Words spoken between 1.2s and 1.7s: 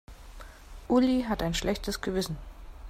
hat ein